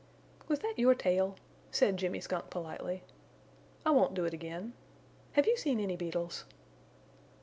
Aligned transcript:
"Was 0.47 0.57
that 0.61 0.79
your 0.79 0.95
tail?" 0.95 1.35
said 1.69 1.97
Jimmy 1.97 2.21
Skunk, 2.21 2.49
politely. 2.49 3.03
"I 3.85 3.91
won't 3.91 4.15
do 4.15 4.25
it 4.25 4.33
again. 4.33 4.73
Have 5.33 5.45
you 5.45 5.55
seen 5.55 5.79
any 5.79 5.95
beetles?" 5.95 6.43